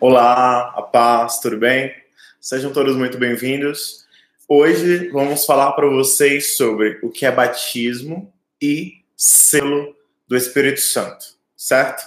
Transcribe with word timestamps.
Olá, 0.00 0.72
a 0.74 0.80
paz, 0.80 1.40
tudo 1.40 1.58
bem? 1.58 1.94
Sejam 2.40 2.72
todos 2.72 2.96
muito 2.96 3.18
bem-vindos. 3.18 4.06
Hoje 4.48 5.10
vamos 5.10 5.44
falar 5.44 5.72
para 5.72 5.86
vocês 5.90 6.56
sobre 6.56 6.98
o 7.02 7.10
que 7.10 7.26
é 7.26 7.30
batismo 7.30 8.32
e 8.62 9.04
selo 9.14 9.94
do 10.26 10.38
Espírito 10.38 10.80
Santo, 10.80 11.26
certo? 11.54 12.02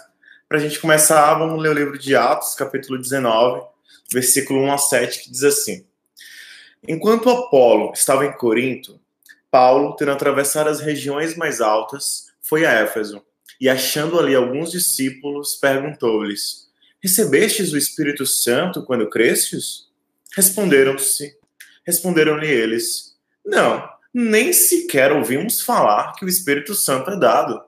Para 0.50 0.58
a 0.58 0.60
gente 0.60 0.80
começar, 0.80 1.36
vamos 1.36 1.62
ler 1.62 1.70
o 1.70 1.74
livro 1.74 2.00
de 2.00 2.16
Atos, 2.16 2.56
capítulo 2.56 2.98
19, 3.00 3.62
versículo 4.12 4.62
1 4.62 4.74
a 4.74 4.78
7, 4.80 5.24
que 5.26 5.30
diz 5.30 5.44
assim: 5.44 5.86
Enquanto 6.88 7.30
Apolo 7.30 7.94
estava 7.94 8.26
em 8.26 8.34
Corinto, 8.34 9.00
Paulo, 9.52 9.96
tendo 9.96 10.10
atravessado 10.10 10.68
as 10.68 10.80
regiões 10.80 11.38
mais 11.38 11.62
altas, 11.62 12.26
foi 12.42 12.66
a 12.66 12.72
Éfeso 12.72 13.24
e, 13.62 13.70
achando 13.70 14.20
ali 14.20 14.34
alguns 14.34 14.72
discípulos, 14.72 15.54
perguntou-lhes: 15.58 16.73
Recebestes 17.04 17.74
o 17.74 17.78
Espírito 17.78 18.26
Santo 18.26 18.86
quando 18.86 19.10
crestes? 19.10 19.90
Responderam-se, 20.38 21.36
responderam-lhe 21.86 22.48
eles: 22.48 23.18
Não, 23.46 23.90
nem 24.14 24.54
sequer 24.54 25.12
ouvimos 25.12 25.60
falar 25.60 26.14
que 26.14 26.24
o 26.24 26.30
Espírito 26.30 26.74
Santo 26.74 27.12
é 27.12 27.20
dado. 27.20 27.62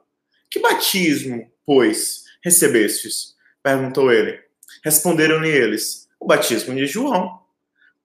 Que 0.50 0.60
batismo, 0.60 1.52
pois, 1.66 2.24
recebestes? 2.42 3.36
perguntou 3.62 4.10
ele. 4.10 4.40
Responderam-lhe 4.82 5.50
eles: 5.50 6.08
O 6.18 6.26
batismo 6.26 6.74
de 6.74 6.86
João. 6.86 7.42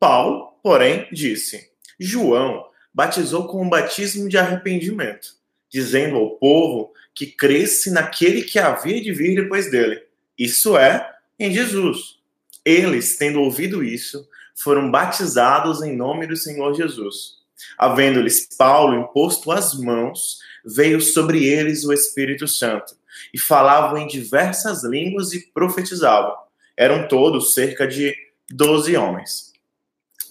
Paulo, 0.01 0.59
porém, 0.65 1.07
disse: 1.13 1.71
João 1.97 2.67
batizou 2.93 3.47
com 3.47 3.65
o 3.65 3.71
batismo 3.71 4.29
de 4.29 4.37
arrependimento, 4.37 5.29
dizendo 5.71 6.17
ao 6.17 6.31
povo 6.39 6.93
que 7.15 7.27
cresce 7.29 7.93
naquele 7.93 8.43
que 8.43 8.59
havia 8.59 9.01
de 9.01 9.13
vir 9.13 9.37
depois 9.37 9.71
dele. 9.71 10.03
Isso 10.37 10.77
é, 10.77 11.20
em 11.41 11.53
Jesus. 11.53 12.19
Eles, 12.65 13.17
tendo 13.17 13.41
ouvido 13.41 13.83
isso, 13.83 14.29
foram 14.55 14.91
batizados 14.91 15.83
em 15.83 15.97
nome 15.97 16.27
do 16.27 16.37
Senhor 16.37 16.75
Jesus. 16.75 17.41
Havendo-lhes 17.79 18.47
Paulo 18.57 19.01
imposto 19.01 19.51
as 19.51 19.75
mãos, 19.75 20.39
veio 20.65 21.01
sobre 21.01 21.45
eles 21.45 21.85
o 21.85 21.93
Espírito 21.93 22.47
Santo, 22.47 22.95
e 23.33 23.39
falavam 23.39 23.99
em 23.99 24.07
diversas 24.07 24.85
línguas 24.85 25.33
e 25.33 25.51
profetizavam. 25.53 26.35
Eram 26.77 27.09
todos 27.09 27.55
cerca 27.55 27.87
de 27.87 28.15
doze 28.51 28.97
homens. 28.97 29.53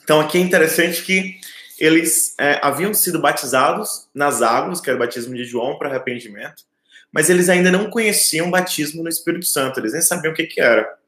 Então 0.04 0.20
aqui 0.20 0.38
é 0.38 0.42
interessante 0.42 1.04
que 1.04 1.40
eles 1.80 2.36
é, 2.38 2.60
haviam 2.62 2.94
sido 2.94 3.20
batizados 3.20 4.08
nas 4.14 4.42
águas, 4.42 4.82
que 4.82 4.90
era 4.90 4.98
o 4.98 5.00
batismo 5.00 5.34
de 5.34 5.46
João 5.46 5.78
para 5.78 5.90
arrependimento, 5.90 6.64
mas 7.12 7.30
eles 7.30 7.50
ainda 7.50 7.72
não 7.72 7.90
conheciam 7.90 8.48
o 8.48 8.52
batismo 8.52 9.02
no 9.02 9.10
Espírito 9.10 9.46
Santo, 9.46 9.80
eles 9.80 9.94
nem 9.94 10.02
sabiam 10.02 10.34
o 10.34 10.36
que, 10.36 10.46
que 10.46 10.62
era. 10.62 10.99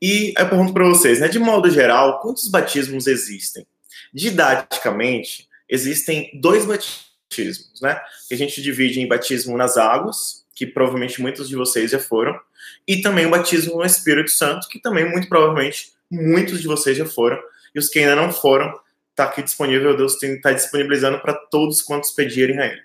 E 0.00 0.32
eu 0.36 0.48
pergunto 0.48 0.72
para 0.72 0.88
vocês, 0.88 1.20
né, 1.20 1.28
de 1.28 1.38
modo 1.38 1.70
geral, 1.70 2.20
quantos 2.20 2.48
batismos 2.48 3.06
existem? 3.06 3.66
Didaticamente, 4.12 5.48
existem 5.68 6.30
dois 6.40 6.64
batismos, 6.64 7.80
né? 7.82 8.00
Que 8.28 8.34
a 8.34 8.38
gente 8.38 8.62
divide 8.62 9.00
em 9.00 9.08
batismo 9.08 9.56
nas 9.56 9.76
águas, 9.76 10.44
que 10.54 10.66
provavelmente 10.66 11.20
muitos 11.20 11.48
de 11.48 11.56
vocês 11.56 11.90
já 11.90 11.98
foram, 11.98 12.38
e 12.86 13.00
também 13.00 13.26
o 13.26 13.30
batismo 13.30 13.76
no 13.76 13.84
Espírito 13.84 14.30
Santo, 14.30 14.68
que 14.68 14.80
também 14.80 15.08
muito 15.08 15.28
provavelmente 15.28 15.92
muitos 16.10 16.60
de 16.60 16.66
vocês 16.66 16.96
já 16.96 17.04
foram, 17.04 17.38
e 17.74 17.78
os 17.78 17.88
que 17.88 17.98
ainda 17.98 18.16
não 18.16 18.32
foram, 18.32 18.72
está 19.10 19.24
aqui 19.24 19.42
disponível, 19.42 19.96
Deus 19.96 20.20
está 20.22 20.52
disponibilizando 20.52 21.20
para 21.20 21.34
todos 21.34 21.82
quantos 21.82 22.12
pedirem 22.12 22.58
a 22.58 22.66
Ele. 22.66 22.82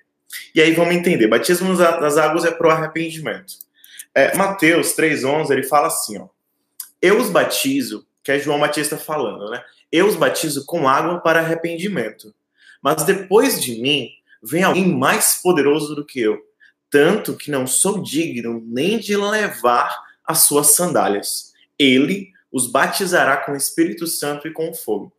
E 0.53 0.61
aí 0.61 0.73
vamos 0.73 0.95
entender, 0.95 1.27
batismo 1.27 1.73
nas 1.73 2.17
águas 2.17 2.43
é 2.43 2.51
para 2.51 2.67
o 2.67 2.71
arrependimento. 2.71 3.53
É, 4.13 4.35
Mateus 4.35 4.95
3,11, 4.95 5.51
ele 5.51 5.63
fala 5.63 5.87
assim, 5.87 6.19
ó, 6.19 6.27
eu 7.03 7.19
os 7.19 7.29
batizo, 7.29 8.07
que 8.23 8.31
é 8.31 8.39
João 8.39 8.61
Batista 8.61 8.97
falando, 8.97 9.49
né? 9.51 9.61
Eu 9.91 10.07
os 10.07 10.15
batizo 10.15 10.65
com 10.65 10.87
água 10.87 11.19
para 11.19 11.39
arrependimento. 11.39 12.33
Mas 12.81 13.03
depois 13.03 13.61
de 13.61 13.81
mim 13.81 14.09
vem 14.41 14.63
alguém 14.63 14.87
mais 14.87 15.41
poderoso 15.43 15.93
do 15.95 16.05
que 16.05 16.21
eu, 16.21 16.41
tanto 16.89 17.35
que 17.35 17.51
não 17.51 17.67
sou 17.67 18.01
digno 18.01 18.63
nem 18.65 18.97
de 18.97 19.17
levar 19.17 19.93
as 20.25 20.43
suas 20.43 20.75
sandálias. 20.75 21.51
Ele 21.77 22.31
os 22.49 22.67
batizará 22.67 23.35
com 23.35 23.51
o 23.51 23.57
Espírito 23.57 24.07
Santo 24.07 24.47
e 24.47 24.51
com 24.51 24.73
fogo. 24.73 25.11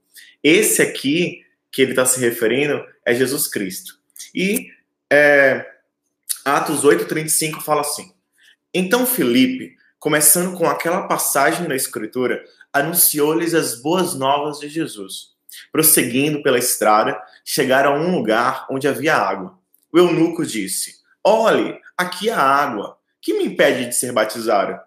Esse 0.43 0.81
aqui 0.81 1.45
que 1.71 1.83
ele 1.83 1.91
está 1.93 2.07
se 2.07 2.19
referindo 2.19 2.83
é 3.05 3.15
Jesus 3.15 3.47
Cristo. 3.47 3.99
E 4.35 4.71
é, 5.11 5.71
Atos 6.47 6.83
8,35 6.83 7.61
fala 7.61 7.83
assim: 7.83 8.11
Então 8.73 9.07
Felipe 9.07 9.77
começando 10.05 10.55
com 10.59 10.69
aquela 10.69 11.09
passagem 11.09 11.67
da 11.67 11.75
Escritura, 11.75 12.45
anunciou-lhes 12.71 13.55
as 13.55 13.81
boas 13.81 14.15
novas 14.15 14.61
de 14.61 14.69
Jesus. 14.69 15.31
Prosseguindo 15.73 16.43
pela 16.43 16.59
estrada, 16.59 17.19
chegaram 17.43 17.95
a 17.95 17.99
um 17.99 18.15
lugar 18.15 18.67
onde 18.71 18.87
havia 18.87 19.17
água. 19.17 19.59
O 19.91 19.97
eunuco 19.97 20.45
disse: 20.45 20.97
Olhe, 21.25 21.81
aqui 21.97 22.29
há 22.29 22.39
água. 22.39 22.99
Que 23.19 23.33
me 23.33 23.47
impede 23.47 23.87
de 23.87 23.97
ser 23.97 24.13
batizado? 24.13 24.79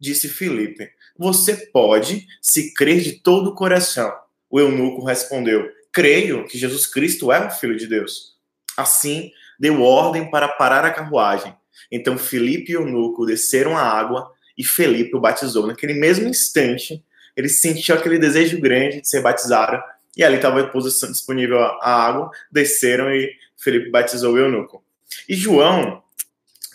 Disse 0.00 0.28
Filipe: 0.28 0.90
Você 1.16 1.54
pode, 1.68 2.26
se 2.42 2.74
crer 2.74 3.00
de 3.00 3.12
todo 3.12 3.50
o 3.50 3.54
coração. 3.54 4.12
O 4.50 4.58
eunuco 4.58 5.04
respondeu: 5.04 5.70
Creio 5.92 6.48
que 6.48 6.58
Jesus 6.58 6.84
Cristo 6.84 7.30
é 7.30 7.46
o 7.46 7.50
Filho 7.52 7.76
de 7.76 7.86
Deus. 7.86 8.34
Assim, 8.76 9.30
deu 9.56 9.82
ordem 9.82 10.28
para 10.32 10.48
parar 10.48 10.84
a 10.84 10.90
carruagem. 10.90 11.54
Então 11.92 12.18
Filipe 12.18 12.72
e 12.72 12.76
o 12.76 12.80
eunuco 12.80 13.24
desceram 13.24 13.76
a 13.76 13.82
água 13.82 14.33
e 14.56 14.64
Felipe 14.64 15.16
o 15.16 15.20
batizou. 15.20 15.66
Naquele 15.66 15.94
mesmo 15.94 16.28
instante, 16.28 17.04
ele 17.36 17.48
sentiu 17.48 17.94
aquele 17.94 18.18
desejo 18.18 18.60
grande 18.60 19.00
de 19.00 19.08
ser 19.08 19.20
batizado, 19.20 19.82
e 20.16 20.22
ali 20.22 20.36
estava 20.36 20.70
disponível 21.10 21.60
a 21.60 22.06
água, 22.06 22.30
desceram 22.50 23.10
e 23.10 23.34
Felipe 23.56 23.90
batizou 23.90 24.34
o 24.34 24.38
eunuco. 24.38 24.84
E 25.28 25.34
João 25.34 26.02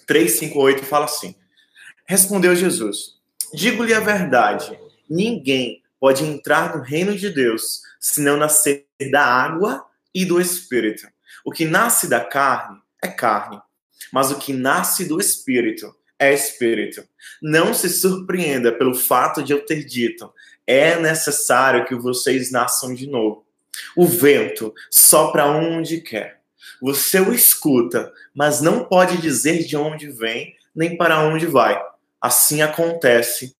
3,58 0.07 0.79
fala 0.79 1.05
assim: 1.05 1.35
Respondeu 2.05 2.55
Jesus: 2.55 3.15
Digo-lhe 3.53 3.93
a 3.93 3.99
verdade, 3.99 4.77
ninguém 5.09 5.81
pode 5.99 6.23
entrar 6.23 6.75
no 6.75 6.83
reino 6.83 7.15
de 7.15 7.29
Deus 7.29 7.81
se 7.99 8.21
não 8.21 8.37
nascer 8.37 8.87
da 9.11 9.23
água 9.23 9.85
e 10.13 10.25
do 10.25 10.39
espírito. 10.39 11.07
O 11.45 11.51
que 11.51 11.65
nasce 11.65 12.07
da 12.07 12.19
carne 12.19 12.79
é 13.01 13.07
carne, 13.07 13.61
mas 14.11 14.31
o 14.31 14.37
que 14.37 14.51
nasce 14.51 15.07
do 15.07 15.19
espírito 15.19 15.95
é 16.19 16.33
espírito. 16.33 17.03
Não 17.41 17.73
se 17.73 17.89
surpreenda 17.89 18.71
pelo 18.71 18.93
fato 18.93 19.41
de 19.41 19.53
eu 19.53 19.65
ter 19.65 19.85
dito: 19.85 20.31
é 20.67 20.99
necessário 20.99 21.85
que 21.85 21.95
vocês 21.95 22.51
nasçam 22.51 22.93
de 22.93 23.07
novo. 23.07 23.45
O 23.95 24.05
vento 24.05 24.73
sopra 24.91 25.45
onde 25.45 26.01
quer. 26.01 26.41
Você 26.81 27.19
o 27.19 27.33
escuta, 27.33 28.11
mas 28.33 28.61
não 28.61 28.83
pode 28.83 29.17
dizer 29.17 29.63
de 29.65 29.75
onde 29.75 30.09
vem 30.09 30.55
nem 30.75 30.95
para 30.95 31.21
onde 31.21 31.45
vai. 31.45 31.81
Assim 32.21 32.61
acontece 32.61 33.55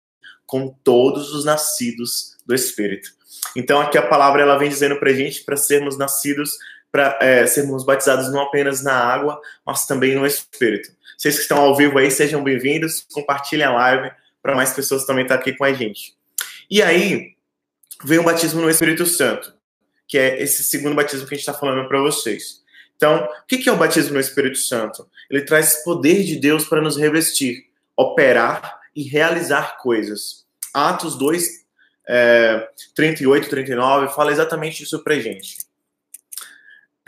com 0.46 0.68
todos 0.82 1.34
os 1.34 1.44
nascidos 1.44 2.36
do 2.46 2.54
Espírito. 2.54 3.10
Então 3.56 3.80
aqui 3.80 3.98
a 3.98 4.06
palavra 4.06 4.42
ela 4.42 4.58
vem 4.58 4.68
dizendo 4.68 4.98
para 4.98 5.12
gente 5.12 5.42
para 5.44 5.56
sermos 5.56 5.96
nascidos, 5.96 6.56
para 6.90 7.18
é, 7.20 7.46
sermos 7.46 7.84
batizados 7.84 8.30
não 8.32 8.40
apenas 8.40 8.82
na 8.82 8.94
água, 8.94 9.40
mas 9.64 9.86
também 9.86 10.14
no 10.14 10.26
Espírito. 10.26 10.90
Vocês 11.20 11.36
que 11.36 11.42
estão 11.42 11.58
ao 11.58 11.76
vivo 11.76 11.98
aí, 11.98 12.10
sejam 12.10 12.42
bem-vindos. 12.42 13.04
Compartilhem 13.12 13.66
a 13.66 13.72
live 13.72 14.10
para 14.42 14.56
mais 14.56 14.72
pessoas 14.72 15.04
também 15.04 15.24
estar 15.24 15.34
aqui 15.34 15.52
com 15.52 15.64
a 15.64 15.72
gente. 15.74 16.14
E 16.70 16.80
aí, 16.80 17.36
vem 18.02 18.18
o 18.18 18.22
batismo 18.22 18.62
no 18.62 18.70
Espírito 18.70 19.04
Santo, 19.04 19.52
que 20.08 20.16
é 20.16 20.42
esse 20.42 20.64
segundo 20.64 20.96
batismo 20.96 21.26
que 21.26 21.34
a 21.34 21.36
gente 21.36 21.46
está 21.46 21.52
falando 21.52 21.86
para 21.86 22.00
vocês. 22.00 22.62
Então, 22.96 23.28
o 23.42 23.46
que 23.46 23.68
é 23.68 23.70
o 23.70 23.76
batismo 23.76 24.14
no 24.14 24.20
Espírito 24.20 24.56
Santo? 24.56 25.06
Ele 25.30 25.42
traz 25.42 25.84
poder 25.84 26.24
de 26.24 26.36
Deus 26.36 26.64
para 26.64 26.80
nos 26.80 26.96
revestir, 26.96 27.66
operar 27.94 28.80
e 28.96 29.02
realizar 29.02 29.76
coisas. 29.76 30.46
Atos 30.72 31.18
2, 31.18 31.46
é, 32.08 32.66
38, 32.94 33.50
39 33.50 34.08
fala 34.14 34.32
exatamente 34.32 34.84
isso 34.84 35.04
para 35.04 35.20
gente. 35.20 35.58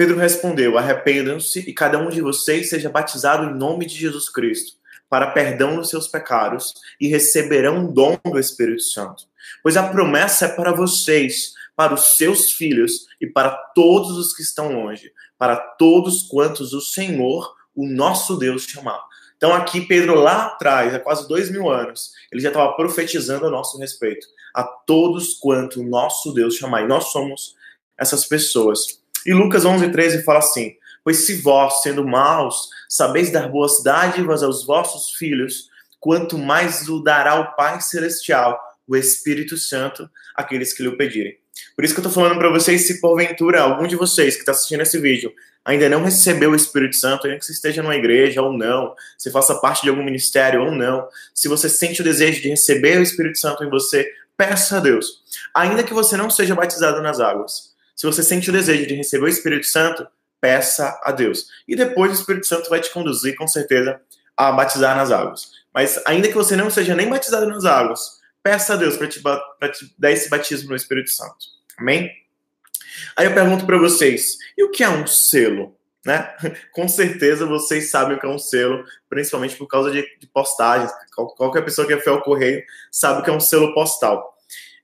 Pedro 0.02 0.19
respondeu: 0.19 0.76
Arrependam-se 0.76 1.60
e 1.60 1.72
cada 1.72 1.96
um 1.96 2.08
de 2.08 2.20
vocês 2.20 2.69
seja 2.69 2.90
batizado 2.90 3.44
em 3.44 3.56
nome 3.56 3.87
de 3.87 3.94
Jesus 3.94 4.28
Cristo, 4.28 4.72
para 5.08 5.31
perdão 5.31 5.76
dos 5.76 5.90
seus 5.90 6.08
pecados, 6.08 6.75
e 7.00 7.06
receberão 7.06 7.84
o 7.84 7.93
dom 7.93 8.19
do 8.25 8.37
Espírito 8.37 8.82
Santo. 8.82 9.22
Pois 9.62 9.76
a 9.76 9.88
promessa 9.88 10.46
é 10.46 10.49
para 10.49 10.72
vocês, 10.72 11.52
para 11.76 11.94
os 11.94 12.16
seus 12.16 12.50
filhos 12.50 13.06
e 13.20 13.28
para 13.28 13.52
todos 13.76 14.19
os 14.19 14.34
que 14.34 14.43
estão 14.43 14.72
longe, 14.72 15.12
para 15.38 15.54
todos 15.54 16.25
quantos 16.25 16.72
o 16.72 16.81
Senhor, 16.81 17.54
o 17.72 17.87
nosso 17.87 18.37
Deus, 18.37 18.64
chamar. 18.64 19.00
Então, 19.37 19.54
aqui, 19.54 19.82
Pedro, 19.82 20.16
lá 20.16 20.46
atrás, 20.46 20.93
há 20.93 20.99
quase 20.99 21.28
dois 21.28 21.49
mil 21.49 21.70
anos, 21.70 22.10
ele 22.32 22.43
já 22.43 22.49
estava 22.49 22.72
profetizando 22.72 23.46
a 23.46 23.50
nosso 23.50 23.78
respeito. 23.78 24.26
A 24.52 24.64
todos 24.64 25.34
quanto 25.34 25.81
o 25.81 25.87
nosso 25.87 26.32
Deus 26.34 26.56
chamar. 26.56 26.82
E 26.82 26.88
nós 26.88 27.12
somos 27.12 27.54
essas 27.96 28.26
pessoas. 28.26 29.00
E 29.26 29.32
Lucas 29.32 29.64
11, 29.64 29.90
13 29.90 30.22
fala 30.22 30.38
assim: 30.38 30.74
Pois 31.04 31.26
se 31.26 31.36
vós, 31.36 31.82
sendo 31.82 32.06
maus, 32.06 32.69
sabeis 32.88 33.30
dar 33.30 33.48
boas 33.48 33.82
dádivas 33.82 34.42
aos 34.42 34.64
vossos 34.66 35.16
filhos, 35.16 35.69
quanto 36.00 36.38
mais 36.38 36.88
o 36.88 37.00
dará 37.02 37.40
o 37.40 37.54
Pai 37.56 37.80
Celestial 37.80 38.58
o 38.86 38.96
Espírito 38.96 39.56
Santo 39.56 40.10
àqueles 40.34 40.72
que 40.72 40.82
lhe 40.82 40.88
o 40.88 40.96
pedirem. 40.96 41.36
Por 41.76 41.84
isso 41.84 41.94
que 41.94 42.00
eu 42.00 42.06
estou 42.06 42.22
falando 42.22 42.38
para 42.38 42.50
vocês, 42.50 42.86
se 42.86 43.00
porventura 43.00 43.62
algum 43.62 43.86
de 43.86 43.96
vocês 43.96 44.34
que 44.34 44.40
está 44.40 44.52
assistindo 44.52 44.80
esse 44.80 44.98
vídeo 44.98 45.32
ainda 45.64 45.88
não 45.88 46.02
recebeu 46.02 46.50
o 46.50 46.56
Espírito 46.56 46.96
Santo, 46.96 47.26
ainda 47.26 47.38
que 47.38 47.44
você 47.44 47.52
esteja 47.52 47.82
numa 47.82 47.94
igreja 47.94 48.42
ou 48.42 48.52
não, 48.52 48.94
se 49.16 49.30
faça 49.30 49.54
parte 49.54 49.82
de 49.82 49.88
algum 49.88 50.02
ministério 50.02 50.62
ou 50.62 50.72
não, 50.72 51.06
se 51.34 51.48
você 51.48 51.68
sente 51.68 52.00
o 52.00 52.04
desejo 52.04 52.42
de 52.42 52.48
receber 52.48 52.98
o 52.98 53.02
Espírito 53.02 53.38
Santo 53.38 53.62
em 53.62 53.70
você, 53.70 54.10
peça 54.36 54.78
a 54.78 54.80
Deus. 54.80 55.22
Ainda 55.54 55.84
que 55.84 55.94
você 55.94 56.16
não 56.16 56.28
seja 56.28 56.54
batizado 56.54 57.00
nas 57.00 57.20
águas, 57.20 57.71
se 58.02 58.06
você 58.06 58.20
sente 58.20 58.50
o 58.50 58.52
desejo 58.52 58.84
de 58.84 58.96
receber 58.96 59.26
o 59.26 59.28
Espírito 59.28 59.64
Santo, 59.64 60.04
peça 60.40 61.00
a 61.04 61.12
Deus. 61.12 61.46
E 61.69 61.76
depois 61.76 62.10
o 62.10 62.14
Espírito 62.14 62.49
Santo 62.49 62.69
vai 62.69 62.81
te 62.81 62.90
conduzir, 62.90 63.37
com 63.37 63.46
certeza, 63.46 64.00
a 64.37 64.50
batizar 64.50 64.96
nas 64.96 65.12
águas. 65.12 65.52
Mas 65.72 66.02
ainda 66.04 66.26
que 66.26 66.34
você 66.34 66.56
não 66.56 66.69
seja 66.69 66.96
nem 66.96 67.08
batizado 67.08 67.46
nas 67.46 67.64
águas, 67.64 68.00
peça 68.43 68.72
a 68.72 68.76
Deus 68.76 68.96
para 68.96 69.06
te, 69.06 69.20
te 69.20 69.94
dar 69.96 70.10
esse 70.10 70.28
batismo 70.28 70.70
no 70.70 70.75
Espírito 70.75 71.10
Santo. 71.10 71.46
Amém? 71.78 72.10
Aí 73.16 73.26
eu 73.26 73.34
pergunto 73.34 73.64
para 73.64 73.78
vocês, 73.78 74.37
e 74.58 74.64
o 74.64 74.72
que 74.72 74.82
é 74.82 74.88
um 74.88 75.06
selo? 75.06 75.78
Né? 76.04 76.28
Com 76.75 76.88
certeza 76.88 77.46
vocês 77.46 77.88
sabem 77.88 78.16
o 78.16 78.20
que 78.20 78.26
é 78.26 78.28
um 78.28 78.37
selo, 78.37 78.84
principalmente 79.08 79.54
por 79.54 79.69
causa 79.69 79.93
de, 79.93 80.02
de 80.19 80.26
postagens. 80.26 80.90
Qualquer 81.14 81.64
pessoa 81.64 81.87
que 81.87 81.93
é 81.93 82.00
fiel 82.00 82.16
ao 82.16 82.22
correio 82.22 82.64
sabe 82.90 83.20
o 83.20 83.22
que 83.22 83.31
é 83.31 83.32
um 83.32 83.38
selo 83.38 83.72
postal. 83.72 84.37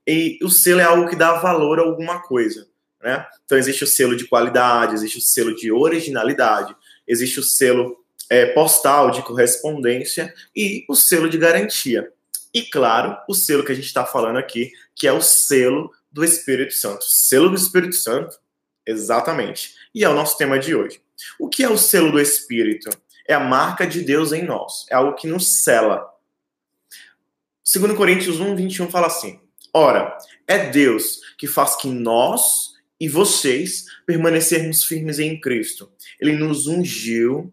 E 0.06 0.38
o 0.40 0.48
selo 0.48 0.80
é 0.80 0.84
algo 0.84 1.08
que 1.08 1.16
dá 1.16 1.32
valor 1.32 1.80
a 1.80 1.82
alguma 1.82 2.22
coisa. 2.22 2.67
Né? 3.02 3.24
Então 3.44 3.56
existe 3.56 3.84
o 3.84 3.86
selo 3.86 4.16
de 4.16 4.26
qualidade, 4.26 4.94
existe 4.94 5.18
o 5.18 5.22
selo 5.22 5.54
de 5.54 5.70
originalidade, 5.70 6.74
existe 7.06 7.38
o 7.38 7.42
selo 7.42 7.96
é, 8.28 8.46
postal 8.46 9.10
de 9.10 9.22
correspondência 9.22 10.32
e 10.54 10.84
o 10.88 10.94
selo 10.94 11.28
de 11.28 11.38
garantia. 11.38 12.12
E 12.52 12.62
claro, 12.62 13.16
o 13.28 13.34
selo 13.34 13.64
que 13.64 13.72
a 13.72 13.74
gente 13.74 13.86
está 13.86 14.04
falando 14.04 14.38
aqui, 14.38 14.72
que 14.94 15.06
é 15.06 15.12
o 15.12 15.20
selo 15.20 15.92
do 16.10 16.24
Espírito 16.24 16.74
Santo. 16.74 17.04
Selo 17.04 17.48
do 17.48 17.54
Espírito 17.54 17.94
Santo, 17.94 18.36
exatamente. 18.86 19.74
E 19.94 20.02
é 20.02 20.08
o 20.08 20.14
nosso 20.14 20.36
tema 20.36 20.58
de 20.58 20.74
hoje. 20.74 21.00
O 21.38 21.48
que 21.48 21.62
é 21.62 21.68
o 21.68 21.78
selo 21.78 22.10
do 22.10 22.20
Espírito? 22.20 22.90
É 23.26 23.34
a 23.34 23.40
marca 23.40 23.86
de 23.86 24.00
Deus 24.02 24.32
em 24.32 24.42
nós, 24.42 24.86
é 24.90 24.94
algo 24.94 25.14
que 25.14 25.26
nos 25.26 25.62
cela. 25.62 26.08
2 27.70 27.94
Coríntios 27.96 28.40
1, 28.40 28.56
21 28.56 28.90
fala 28.90 29.08
assim: 29.08 29.38
Ora, 29.74 30.16
é 30.46 30.70
Deus 30.70 31.20
que 31.36 31.46
faz 31.46 31.76
que 31.76 31.88
nós 31.88 32.72
e 33.00 33.08
vocês 33.08 33.84
permanecermos 34.06 34.84
firmes 34.84 35.18
em 35.18 35.40
Cristo. 35.40 35.90
Ele 36.20 36.32
nos 36.32 36.66
ungiu, 36.66 37.52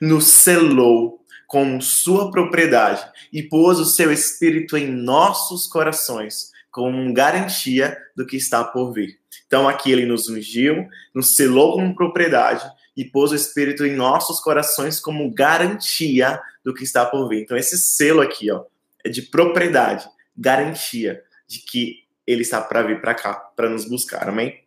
nos 0.00 0.26
selou 0.26 1.24
com 1.46 1.80
sua 1.80 2.30
propriedade 2.30 3.04
e 3.32 3.42
pôs 3.42 3.78
o 3.78 3.84
seu 3.84 4.12
espírito 4.12 4.76
em 4.76 4.86
nossos 4.86 5.66
corações 5.66 6.50
como 6.70 7.12
garantia 7.14 7.96
do 8.14 8.26
que 8.26 8.36
está 8.36 8.62
por 8.62 8.92
vir. 8.92 9.18
Então 9.46 9.68
aqui 9.68 9.90
ele 9.90 10.04
nos 10.04 10.28
ungiu, 10.28 10.86
nos 11.14 11.34
selou 11.34 11.72
como 11.72 11.94
propriedade 11.94 12.70
e 12.96 13.04
pôs 13.04 13.30
o 13.32 13.34
Espírito 13.34 13.84
em 13.84 13.94
nossos 13.94 14.40
corações 14.40 14.98
como 14.98 15.32
garantia 15.32 16.40
do 16.64 16.74
que 16.74 16.82
está 16.82 17.04
por 17.06 17.28
vir. 17.28 17.42
Então 17.42 17.56
esse 17.56 17.78
selo 17.78 18.20
aqui, 18.20 18.50
ó, 18.50 18.64
é 19.04 19.08
de 19.08 19.22
propriedade, 19.22 20.08
garantia 20.36 21.22
de 21.46 21.60
que 21.60 22.04
ele 22.26 22.42
está 22.42 22.60
para 22.60 22.82
vir 22.82 23.00
para 23.00 23.14
cá, 23.14 23.34
para 23.34 23.68
nos 23.68 23.88
buscar, 23.88 24.28
amém? 24.28 24.65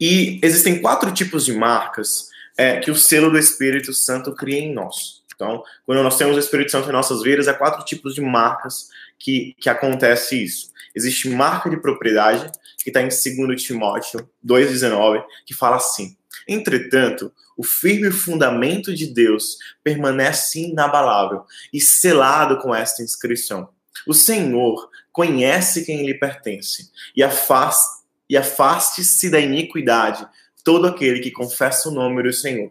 E 0.00 0.38
existem 0.42 0.80
quatro 0.80 1.12
tipos 1.12 1.44
de 1.44 1.52
marcas 1.52 2.28
é, 2.56 2.78
que 2.78 2.90
o 2.90 2.96
selo 2.96 3.30
do 3.30 3.38
Espírito 3.38 3.92
Santo 3.92 4.34
cria 4.34 4.58
em 4.58 4.72
nós. 4.72 5.22
Então, 5.34 5.62
quando 5.84 6.02
nós 6.02 6.16
temos 6.16 6.36
o 6.36 6.38
Espírito 6.38 6.70
Santo 6.70 6.88
em 6.88 6.92
nossas 6.92 7.22
vidas, 7.22 7.48
há 7.48 7.54
quatro 7.54 7.84
tipos 7.84 8.14
de 8.14 8.20
marcas 8.20 8.88
que, 9.18 9.54
que 9.58 9.68
acontece 9.68 10.42
isso. 10.42 10.70
Existe 10.94 11.28
marca 11.28 11.68
de 11.68 11.76
propriedade, 11.76 12.50
que 12.78 12.90
está 12.90 13.00
em 13.02 13.08
2 13.08 13.62
Timóteo 13.62 14.28
2,19, 14.46 15.24
que 15.44 15.54
fala 15.54 15.76
assim: 15.76 16.16
Entretanto, 16.46 17.32
o 17.56 17.64
firme 17.64 18.10
fundamento 18.10 18.94
de 18.94 19.06
Deus 19.06 19.58
permanece 19.82 20.60
inabalável 20.60 21.44
e 21.72 21.80
selado 21.80 22.58
com 22.58 22.74
esta 22.74 23.02
inscrição. 23.02 23.68
O 24.06 24.14
Senhor 24.14 24.88
conhece 25.12 25.84
quem 25.84 26.04
lhe 26.04 26.14
pertence 26.14 26.90
e 27.16 27.22
afaste-se 27.22 28.03
e 28.28 28.36
afaste 28.36 29.30
da 29.30 29.40
iniquidade 29.40 30.26
todo 30.62 30.86
aquele 30.86 31.20
que 31.20 31.30
confessa 31.30 31.88
o 31.88 31.92
nome 31.92 32.22
do 32.22 32.32
Senhor. 32.32 32.70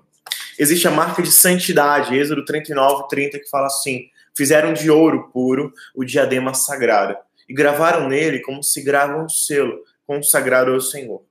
Existe 0.57 0.87
a 0.87 0.91
marca 0.91 1.21
de 1.21 1.31
santidade, 1.31 2.15
Êxodo 2.15 2.45
39, 2.45 3.07
30, 3.07 3.39
que 3.39 3.49
fala 3.49 3.67
assim: 3.67 4.09
Fizeram 4.35 4.73
de 4.73 4.89
ouro 4.89 5.29
puro 5.31 5.73
o 5.95 6.03
diadema 6.03 6.53
sagrado 6.53 7.15
e 7.47 7.53
gravaram 7.53 8.07
nele 8.07 8.39
como 8.39 8.63
se 8.63 8.81
grava 8.81 9.21
um 9.21 9.29
selo 9.29 9.79
consagrado 10.05 10.71
ao 10.71 10.81
Senhor. 10.81 11.23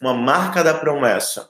Uma 0.00 0.14
marca 0.14 0.62
da 0.62 0.74
promessa. 0.74 1.48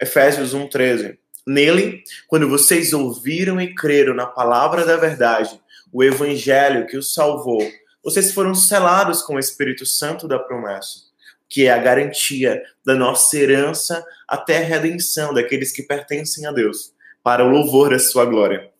Efésios 0.00 0.54
1:13. 0.54 1.18
Nele, 1.46 2.04
quando 2.28 2.48
vocês 2.48 2.92
ouviram 2.92 3.60
e 3.60 3.74
creram 3.74 4.14
na 4.14 4.26
palavra 4.26 4.84
da 4.84 4.96
verdade, 4.96 5.60
o 5.92 6.04
evangelho 6.04 6.86
que 6.86 6.96
os 6.96 7.12
salvou, 7.12 7.60
vocês 8.02 8.32
foram 8.32 8.54
selados 8.54 9.22
com 9.22 9.34
o 9.34 9.38
Espírito 9.38 9.84
Santo 9.84 10.26
da 10.26 10.38
promessa, 10.38 11.11
que 11.52 11.66
é 11.66 11.70
a 11.70 11.76
garantia 11.76 12.62
da 12.82 12.94
nossa 12.94 13.36
herança 13.36 14.02
até 14.26 14.56
a 14.56 14.64
redenção 14.64 15.34
daqueles 15.34 15.70
que 15.70 15.82
pertencem 15.82 16.46
a 16.46 16.50
Deus, 16.50 16.94
para 17.22 17.44
o 17.44 17.50
louvor 17.50 17.90
da 17.90 17.98
sua 17.98 18.24
glória. 18.24 18.70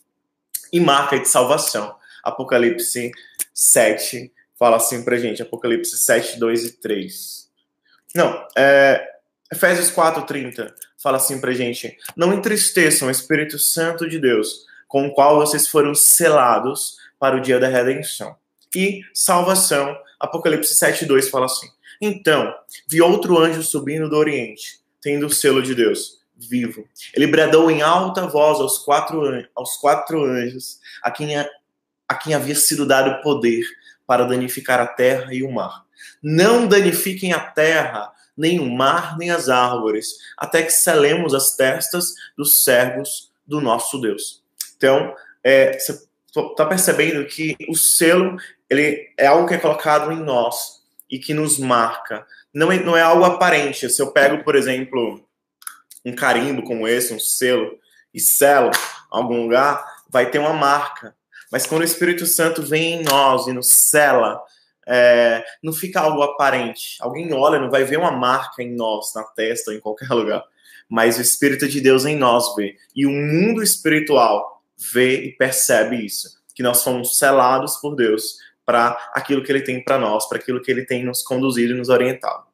E 0.73 0.81
marca 0.81 1.19
de 1.19 1.29
salvação. 1.29 1.95
Apocalipse 2.25 3.13
7, 3.53 4.33
fala 4.59 4.79
assim 4.79 5.05
pra 5.05 5.19
gente, 5.19 5.43
Apocalipse 5.43 5.99
7, 5.99 6.39
2 6.39 6.65
e 6.65 6.73
3. 6.79 7.51
Não, 8.15 8.49
é, 8.57 9.07
Efésios 9.53 9.91
4, 9.91 10.23
30 10.23 10.75
fala 10.97 11.19
assim 11.19 11.39
pra 11.39 11.53
gente: 11.53 11.95
Não 12.17 12.33
entristeçam 12.33 13.09
o 13.09 13.11
Espírito 13.11 13.59
Santo 13.59 14.09
de 14.09 14.19
Deus, 14.19 14.65
com 14.89 15.07
o 15.07 15.13
qual 15.13 15.37
vocês 15.37 15.69
foram 15.69 15.95
selados 15.95 16.97
para 17.19 17.37
o 17.37 17.41
dia 17.41 17.61
da 17.61 17.69
redenção. 17.69 18.35
E 18.75 19.03
salvação, 19.13 19.95
Apocalipse 20.19 20.75
7, 20.75 21.05
2 21.05 21.29
fala 21.29 21.45
assim: 21.45 21.69
Então, 22.05 22.53
vi 22.89 23.01
outro 23.01 23.39
anjo 23.39 23.63
subindo 23.63 24.11
do 24.11 24.17
Oriente, 24.17 24.81
tendo 25.01 25.27
o 25.27 25.33
selo 25.33 25.63
de 25.63 25.73
Deus, 25.73 26.19
vivo. 26.37 26.85
Ele 27.15 27.29
bradou 27.29 27.71
em 27.71 27.81
alta 27.81 28.27
voz 28.27 28.59
aos 28.59 28.79
quatro, 28.79 29.23
aos 29.55 29.77
quatro 29.77 30.25
anjos, 30.25 30.81
a 31.01 31.13
quem, 31.13 31.39
a 31.39 32.15
quem 32.21 32.35
havia 32.35 32.57
sido 32.57 32.85
dado 32.85 33.23
poder 33.23 33.65
para 34.05 34.25
danificar 34.25 34.81
a 34.81 34.87
terra 34.89 35.33
e 35.33 35.45
o 35.45 35.53
mar. 35.53 35.85
Não 36.21 36.67
danifiquem 36.67 37.33
a 37.33 37.39
terra, 37.39 38.11
nem 38.37 38.59
o 38.59 38.69
mar, 38.69 39.17
nem 39.17 39.31
as 39.31 39.49
árvores, 39.49 40.09
até 40.37 40.61
que 40.61 40.73
selemos 40.73 41.33
as 41.33 41.55
testas 41.55 42.15
dos 42.37 42.65
servos 42.65 43.31
do 43.47 43.61
nosso 43.61 44.01
Deus. 44.01 44.43
Então, 44.77 45.15
é, 45.45 45.79
você 45.79 46.03
está 46.27 46.67
percebendo 46.67 47.25
que 47.27 47.57
o 47.69 47.77
selo 47.77 48.37
ele 48.69 49.09
é 49.17 49.27
algo 49.29 49.47
que 49.47 49.55
é 49.55 49.59
colocado 49.59 50.11
em 50.11 50.19
nós 50.19 50.82
e 51.13 51.19
que 51.19 51.35
nos 51.35 51.59
marca. 51.59 52.27
Não 52.55 52.73
é, 52.73 52.83
não 52.83 52.97
é 52.97 53.03
algo 53.03 53.23
aparente. 53.23 53.91
Se 53.91 54.01
eu 54.01 54.11
pego, 54.11 54.43
por 54.43 54.57
exemplo, 54.57 55.23
um 56.03 56.15
carimbo 56.15 56.63
como 56.63 56.89
esse, 56.89 57.13
um 57.13 57.21
selo, 57.21 57.79
e 58.15 58.19
selo 58.19 58.71
algum 59.11 59.43
lugar, 59.43 59.85
vai 60.09 60.31
ter 60.31 60.39
uma 60.39 60.55
marca. 60.55 61.15
Mas 61.51 61.67
quando 61.67 61.83
o 61.83 61.85
Espírito 61.85 62.25
Santo 62.25 62.63
vem 62.63 62.95
em 62.95 63.03
nós 63.03 63.47
e 63.47 63.53
nos 63.53 63.69
cela, 63.69 64.43
é, 64.89 65.45
não 65.63 65.75
fica 65.75 66.01
algo 66.01 66.23
aparente. 66.23 66.97
Alguém 66.99 67.31
olha, 67.35 67.61
não 67.61 67.71
vai 67.71 67.85
ver 67.85 67.99
uma 67.99 68.11
marca 68.11 68.63
em 68.63 68.75
nós, 68.75 69.13
na 69.15 69.23
testa 69.23 69.71
ou 69.71 69.77
em 69.77 69.81
qualquer 69.81 70.09
lugar. 70.17 70.43
Mas 70.89 71.19
o 71.19 71.23
Espírito 71.23 71.69
de 71.69 71.79
Deus 71.83 72.07
em 72.07 72.17
nós 72.17 72.55
vê. 72.57 72.75
E 72.97 73.05
o 73.05 73.11
mundo 73.11 73.63
espiritual 73.63 74.63
vê 74.95 75.27
e 75.27 75.37
percebe 75.37 76.07
isso. 76.07 76.41
Que 76.55 76.63
nós 76.63 76.83
fomos 76.83 77.19
selados 77.19 77.77
por 77.77 77.95
Deus 77.95 78.37
para 78.65 78.97
aquilo 79.13 79.43
que 79.43 79.51
Ele 79.51 79.63
tem 79.63 79.83
para 79.83 79.99
nós, 79.99 80.29
para 80.29 80.39
aquilo 80.39 80.63
que 80.63 80.71
Ele 80.71 80.85
tem 80.85 81.05
nos 81.05 81.23
conduzido 81.23 81.73
e 81.73 81.77
nos 81.77 81.89
orientado. 81.89 82.45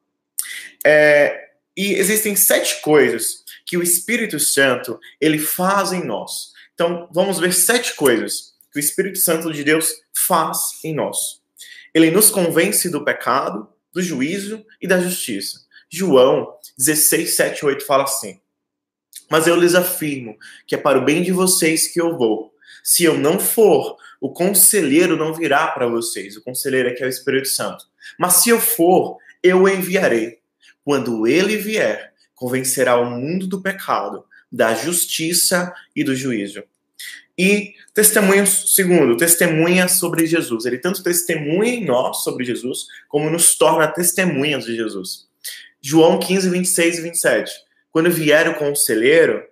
É, 0.85 1.49
e 1.77 1.95
existem 1.95 2.35
sete 2.35 2.81
coisas 2.81 3.45
que 3.65 3.77
o 3.77 3.83
Espírito 3.83 4.41
Santo 4.41 4.99
ele 5.21 5.39
faz 5.39 5.93
em 5.93 6.03
nós. 6.03 6.53
Então, 6.75 7.09
vamos 7.13 7.39
ver 7.39 7.53
sete 7.53 7.95
coisas 7.95 8.55
que 8.73 8.79
o 8.79 8.81
Espírito 8.81 9.19
Santo 9.19 9.53
de 9.53 9.63
Deus 9.63 9.95
faz 10.27 10.59
em 10.83 10.95
nós. 10.95 11.41
Ele 11.95 12.11
nos 12.11 12.31
convence 12.31 12.91
do 12.91 13.05
pecado, 13.05 13.69
do 13.93 14.03
juízo 14.03 14.65
e 14.81 14.89
da 14.89 14.99
justiça. 14.99 15.67
João 15.91 16.53
16, 16.77 17.35
7, 17.35 17.65
8 17.65 17.85
fala 17.85 18.05
assim: 18.05 18.41
Mas 19.31 19.47
eu 19.47 19.57
lhes 19.57 19.75
afirmo 19.75 20.37
que 20.67 20.75
é 20.75 20.79
para 20.79 20.99
o 20.99 21.05
bem 21.05 21.23
de 21.23 21.33
vocês 21.33 21.89
que 21.89 22.01
eu 22.01 22.17
vou. 22.17 22.53
Se 22.83 23.05
eu 23.05 23.17
não 23.17 23.39
for, 23.39 23.97
o 24.21 24.33
conselheiro 24.33 25.17
não 25.17 25.35
virá 25.35 25.69
para 25.69 25.87
vocês. 25.87 26.37
O 26.37 26.43
conselheiro 26.43 26.89
aqui 26.89 27.03
é 27.03 27.07
o 27.07 27.11
Espírito 27.11 27.49
Santo. 27.49 27.85
Mas 28.19 28.35
se 28.35 28.51
eu 28.51 28.61
for, 28.61 29.19
eu 29.43 29.63
o 29.63 29.69
enviarei. 29.69 30.39
Quando 30.85 31.27
ele 31.27 31.57
vier, 31.57 32.13
convencerá 32.35 32.97
o 32.97 33.11
mundo 33.11 33.47
do 33.47 33.61
pecado, 33.61 34.25
da 34.51 34.75
justiça 34.75 35.73
e 35.95 36.03
do 36.03 36.17
juízo. 36.17 36.63
E 37.37 37.75
testemunho 37.95 38.45
segundo, 38.47 39.17
testemunha 39.17 39.87
sobre 39.87 40.27
Jesus. 40.27 40.65
Ele 40.65 40.79
tanto 40.79 41.03
testemunha 41.03 41.75
em 41.75 41.85
nós 41.85 42.25
sobre 42.25 42.45
Jesus, 42.45 42.87
como 43.09 43.31
nos 43.31 43.57
torna 43.57 43.87
testemunhas 43.87 44.65
de 44.65 44.75
Jesus. 44.75 45.29
João 45.81 46.19
15, 46.19 46.51
26 46.51 46.99
e 46.99 47.03
27. 47.03 47.53
Quando 47.93 48.11
vier 48.11 48.49
o 48.49 48.55
conselheiro, 48.57 49.45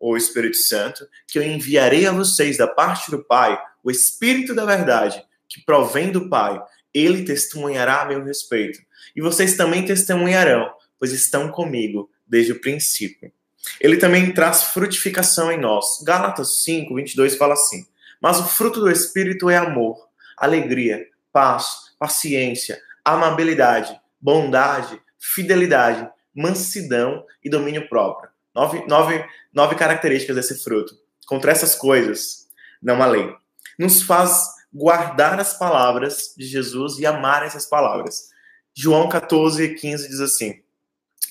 o 0.00 0.16
Espírito 0.16 0.56
Santo, 0.56 1.06
que 1.26 1.38
eu 1.38 1.42
enviarei 1.42 2.06
a 2.06 2.12
vocês 2.12 2.56
da 2.56 2.66
parte 2.66 3.10
do 3.10 3.22
Pai, 3.24 3.58
o 3.88 3.90
Espírito 3.90 4.54
da 4.54 4.66
verdade, 4.66 5.24
que 5.48 5.64
provém 5.64 6.12
do 6.12 6.28
Pai, 6.28 6.60
ele 6.92 7.24
testemunhará 7.24 8.02
a 8.02 8.04
meu 8.04 8.22
respeito. 8.22 8.78
E 9.16 9.22
vocês 9.22 9.56
também 9.56 9.82
testemunharão, 9.82 10.70
pois 10.98 11.10
estão 11.10 11.50
comigo 11.50 12.10
desde 12.26 12.52
o 12.52 12.60
princípio. 12.60 13.32
Ele 13.80 13.96
também 13.96 14.30
traz 14.34 14.64
frutificação 14.64 15.50
em 15.50 15.58
nós. 15.58 16.02
Gálatas 16.04 16.62
5, 16.64 16.94
22 16.94 17.36
fala 17.36 17.54
assim: 17.54 17.86
Mas 18.20 18.38
o 18.38 18.46
fruto 18.46 18.78
do 18.78 18.90
Espírito 18.90 19.48
é 19.48 19.56
amor, 19.56 19.96
alegria, 20.36 21.06
paz, 21.32 21.94
paciência, 21.98 22.78
amabilidade, 23.02 23.98
bondade, 24.20 25.00
fidelidade, 25.18 26.06
mansidão 26.36 27.24
e 27.42 27.48
domínio 27.48 27.88
próprio. 27.88 28.28
Nove, 28.54 28.84
nove, 28.86 29.24
nove 29.50 29.74
características 29.76 30.36
desse 30.36 30.62
fruto. 30.62 30.94
Contra 31.26 31.52
essas 31.52 31.74
coisas, 31.74 32.48
não 32.82 33.02
há 33.02 33.06
lei. 33.06 33.34
Nos 33.78 34.02
faz 34.02 34.58
guardar 34.72 35.38
as 35.38 35.56
palavras 35.56 36.34
de 36.36 36.46
Jesus 36.46 36.98
e 36.98 37.06
amar 37.06 37.44
essas 37.44 37.66
palavras. 37.66 38.28
João 38.74 39.08
14, 39.08 39.74
15 39.74 40.08
diz 40.08 40.20
assim: 40.20 40.60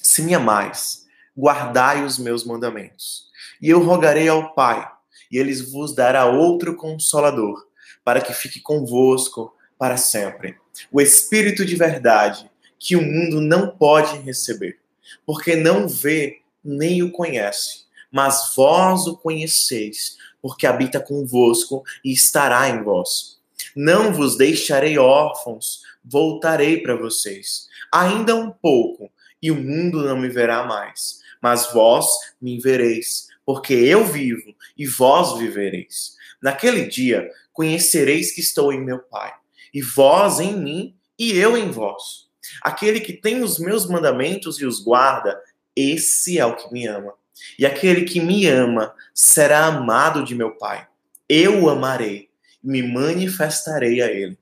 Se 0.01 0.21
me 0.21 0.33
amais, 0.33 1.05
guardai 1.37 2.03
os 2.03 2.17
meus 2.17 2.43
mandamentos. 2.43 3.27
E 3.61 3.69
eu 3.69 3.83
rogarei 3.83 4.27
ao 4.27 4.53
Pai, 4.53 4.87
e 5.31 5.37
ele 5.37 5.53
vos 5.63 5.93
dará 5.93 6.25
outro 6.25 6.75
consolador, 6.75 7.67
para 8.03 8.21
que 8.21 8.33
fique 8.33 8.59
convosco 8.59 9.53
para 9.77 9.97
sempre. 9.97 10.57
O 10.91 10.99
Espírito 10.99 11.65
de 11.65 11.75
verdade, 11.75 12.49
que 12.79 12.95
o 12.95 13.01
mundo 13.01 13.41
não 13.41 13.69
pode 13.69 14.17
receber, 14.19 14.79
porque 15.25 15.55
não 15.55 15.87
vê 15.87 16.41
nem 16.63 17.03
o 17.03 17.11
conhece. 17.11 17.85
Mas 18.11 18.53
vós 18.55 19.05
o 19.05 19.17
conheceis, 19.17 20.17
porque 20.41 20.67
habita 20.67 20.99
convosco 20.99 21.83
e 22.03 22.11
estará 22.11 22.69
em 22.69 22.83
vós. 22.83 23.37
Não 23.75 24.13
vos 24.13 24.37
deixarei 24.37 24.97
órfãos, 24.97 25.81
voltarei 26.03 26.81
para 26.81 26.95
vocês. 26.95 27.67
Ainda 27.91 28.35
um 28.35 28.51
pouco, 28.51 29.11
e 29.41 29.51
o 29.51 29.55
mundo 29.55 30.03
não 30.03 30.17
me 30.17 30.29
verá 30.29 30.65
mais 30.65 31.17
mas 31.41 31.71
vós 31.71 32.05
me 32.41 32.59
vereis, 32.59 33.27
porque 33.45 33.73
eu 33.73 34.05
vivo 34.05 34.53
e 34.77 34.85
vós 34.85 35.37
vivereis. 35.37 36.15
Naquele 36.41 36.87
dia 36.87 37.29
conhecereis 37.53 38.31
que 38.33 38.41
estou 38.41 38.71
em 38.71 38.83
meu 38.83 38.99
Pai, 38.99 39.33
e 39.73 39.81
vós 39.81 40.39
em 40.39 40.55
mim 40.55 40.95
e 41.17 41.33
eu 41.33 41.57
em 41.57 41.71
vós. 41.71 42.27
Aquele 42.61 42.99
que 42.99 43.13
tem 43.13 43.41
os 43.41 43.59
meus 43.59 43.87
mandamentos 43.87 44.59
e 44.59 44.65
os 44.65 44.79
guarda, 44.79 45.39
esse 45.75 46.37
é 46.39 46.45
o 46.45 46.55
que 46.55 46.71
me 46.71 46.87
ama. 46.87 47.13
E 47.57 47.65
aquele 47.65 48.01
que 48.01 48.19
me 48.19 48.47
ama 48.47 48.93
será 49.13 49.65
amado 49.65 50.23
de 50.23 50.35
meu 50.35 50.51
Pai. 50.51 50.87
Eu 51.27 51.63
o 51.63 51.69
amarei 51.69 52.29
e 52.63 52.67
me 52.67 52.83
manifestarei 52.83 54.01
a 54.01 54.07
ele. 54.07 54.37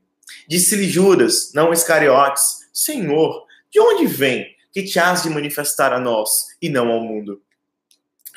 Disse-lhe 0.47 0.87
Judas, 0.87 1.51
não 1.53 1.73
Iscariotes, 1.73 2.67
Senhor, 2.73 3.45
de 3.71 3.79
onde 3.79 4.05
vem 4.05 4.55
que 4.71 4.83
te 4.83 4.99
has 4.99 5.23
de 5.23 5.29
manifestar 5.29 5.93
a 5.93 5.99
nós 5.99 6.47
e 6.61 6.69
não 6.69 6.91
ao 6.91 7.01
mundo? 7.01 7.41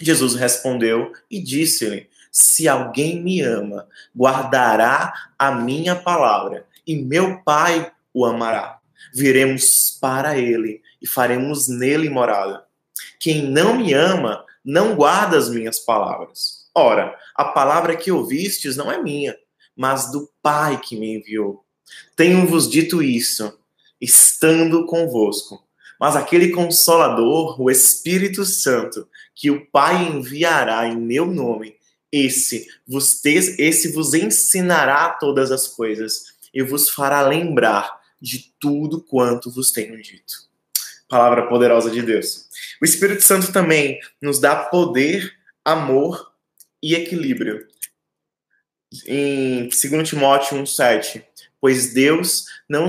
Jesus 0.00 0.34
respondeu 0.34 1.12
e 1.30 1.42
disse-lhe: 1.42 2.08
Se 2.30 2.68
alguém 2.68 3.20
me 3.22 3.40
ama, 3.40 3.88
guardará 4.16 5.12
a 5.38 5.50
minha 5.52 5.96
palavra, 5.96 6.66
e 6.86 6.96
meu 6.96 7.42
Pai 7.42 7.90
o 8.14 8.24
amará. 8.24 8.78
Viremos 9.14 9.98
para 10.00 10.38
ele 10.38 10.82
e 11.00 11.06
faremos 11.06 11.68
nele 11.68 12.08
morada. 12.08 12.64
Quem 13.18 13.42
não 13.42 13.76
me 13.76 13.92
ama, 13.92 14.44
não 14.68 14.94
guarda 14.94 15.38
as 15.38 15.48
minhas 15.48 15.78
palavras. 15.78 16.66
Ora, 16.75 17.16
a 17.34 17.44
palavra 17.46 17.96
que 17.96 18.12
ouvistes 18.12 18.76
não 18.76 18.90
é 18.90 19.02
minha, 19.02 19.37
mas 19.76 20.12
do 20.12 20.30
Pai 20.42 20.80
que 20.80 20.96
me 20.96 21.16
enviou. 21.16 21.64
Tenho-vos 22.14 22.68
dito 22.68 23.02
isso, 23.02 23.58
estando 24.00 24.87
convosco 24.87 25.66
mas 25.98 26.14
aquele 26.14 26.50
consolador, 26.50 27.60
o 27.60 27.70
Espírito 27.70 28.44
Santo, 28.44 29.08
que 29.34 29.50
o 29.50 29.66
Pai 29.66 30.06
enviará 30.06 30.87
em 30.87 30.96
meu 30.96 31.26
nome, 31.26 31.76
esse 32.10 32.66
vos, 32.87 33.20
esse 33.25 33.92
vos 33.92 34.14
ensinará 34.14 35.10
todas 35.10 35.50
as 35.50 35.66
coisas 35.66 36.26
e 36.54 36.62
vos 36.62 36.88
fará 36.88 37.20
lembrar 37.22 37.98
de 38.20 38.52
tudo 38.58 39.02
quanto 39.02 39.50
vos 39.50 39.72
tenho 39.72 40.00
dito. 40.00 40.48
Palavra 41.08 41.48
poderosa 41.48 41.90
de 41.90 42.00
Deus. 42.00 42.47
O 42.80 42.85
Espírito 42.85 43.23
Santo 43.23 43.52
também 43.52 43.99
nos 44.20 44.40
dá 44.40 44.56
poder, 44.56 45.32
amor 45.64 46.32
e 46.82 46.94
equilíbrio. 46.94 47.66
Em 49.06 49.68
2 49.68 50.08
Timóteo 50.08 50.56
1,7, 50.58 51.23
pois 51.61 51.92
Deus 51.92 52.47
não, 52.68 52.87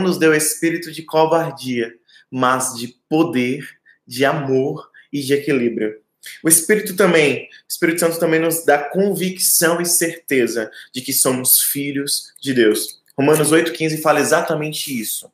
nos 0.00 0.18
deu 0.18 0.34
espírito 0.34 0.92
de 0.92 1.02
covardia, 1.02 1.92
mas 2.30 2.74
de 2.74 2.96
poder, 3.08 3.68
de 4.06 4.24
amor 4.24 4.90
e 5.12 5.20
de 5.20 5.34
equilíbrio. 5.34 6.00
O 6.44 6.48
Espírito 6.48 6.94
também, 6.94 7.44
o 7.44 7.48
Espírito 7.68 8.00
Santo 8.00 8.18
também 8.18 8.40
nos 8.40 8.64
dá 8.64 8.78
convicção 8.78 9.80
e 9.80 9.86
certeza 9.86 10.70
de 10.92 11.00
que 11.00 11.12
somos 11.12 11.62
filhos 11.62 12.32
de 12.40 12.52
Deus. 12.52 13.00
Romanos 13.16 13.50
8,15 13.50 14.00
fala 14.02 14.20
exatamente 14.20 14.98
isso. 14.98 15.32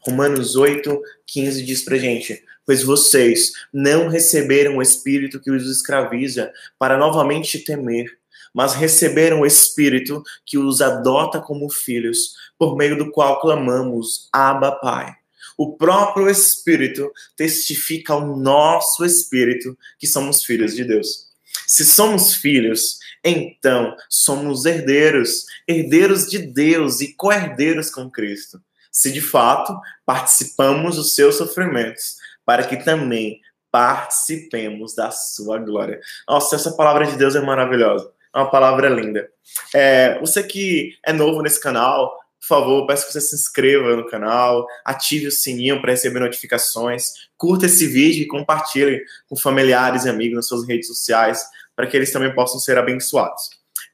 Romanos 0.00 0.54
8,15 0.54 1.64
diz 1.64 1.82
pra 1.82 1.96
gente: 1.96 2.44
Pois 2.66 2.82
vocês 2.82 3.52
não 3.72 4.08
receberam 4.08 4.78
o 4.78 4.82
Espírito 4.82 5.40
que 5.40 5.50
os 5.50 5.68
escraviza 5.68 6.52
para 6.78 6.96
novamente 6.96 7.58
temer, 7.58 8.18
mas 8.54 8.74
receberam 8.74 9.40
o 9.40 9.46
Espírito 9.46 10.22
que 10.46 10.56
os 10.56 10.80
adota 10.80 11.40
como 11.40 11.68
filhos, 11.68 12.34
por 12.58 12.76
meio 12.76 12.96
do 12.96 13.10
qual 13.10 13.40
clamamos: 13.40 14.28
Abba, 14.32 14.72
Pai. 14.72 15.14
O 15.56 15.76
próprio 15.76 16.28
Espírito 16.28 17.12
testifica 17.36 18.12
ao 18.12 18.36
nosso 18.36 19.04
espírito 19.04 19.78
que 19.98 20.06
somos 20.06 20.42
filhos 20.44 20.74
de 20.74 20.84
Deus. 20.84 21.28
Se 21.66 21.84
somos 21.84 22.34
filhos, 22.34 22.98
então 23.22 23.96
somos 24.08 24.64
herdeiros, 24.64 25.46
herdeiros 25.66 26.28
de 26.28 26.38
Deus 26.38 27.00
e 27.00 27.14
co-herdeiros 27.14 27.90
com 27.90 28.10
Cristo. 28.10 28.60
Se 28.90 29.10
de 29.12 29.20
fato 29.20 29.76
participamos 30.04 30.96
dos 30.96 31.14
seus 31.14 31.36
sofrimentos, 31.36 32.16
para 32.44 32.64
que 32.64 32.76
também 32.76 33.40
participemos 33.70 34.94
da 34.94 35.10
sua 35.10 35.58
glória. 35.58 36.00
Nossa, 36.28 36.56
essa 36.56 36.72
palavra 36.76 37.06
de 37.06 37.16
Deus 37.16 37.34
é 37.34 37.40
maravilhosa. 37.40 38.10
É 38.34 38.38
uma 38.38 38.50
palavra 38.50 38.88
linda. 38.88 39.28
É, 39.74 40.18
você 40.20 40.42
que 40.42 40.96
é 41.04 41.12
novo 41.12 41.42
nesse 41.42 41.60
canal, 41.60 42.16
por 42.40 42.46
favor, 42.46 42.86
peço 42.86 43.06
que 43.06 43.12
você 43.12 43.20
se 43.20 43.34
inscreva 43.34 43.96
no 43.96 44.06
canal, 44.06 44.66
ative 44.84 45.28
o 45.28 45.32
sininho 45.32 45.80
para 45.80 45.92
receber 45.92 46.20
notificações, 46.20 47.28
curta 47.36 47.66
esse 47.66 47.86
vídeo 47.86 48.22
e 48.22 48.28
compartilhe 48.28 49.02
com 49.28 49.36
familiares 49.36 50.04
e 50.04 50.10
amigos 50.10 50.36
nas 50.36 50.46
suas 50.46 50.68
redes 50.68 50.86
sociais, 50.86 51.42
para 51.74 51.86
que 51.86 51.96
eles 51.96 52.12
também 52.12 52.34
possam 52.34 52.60
ser 52.60 52.76
abençoados. 52.76 53.48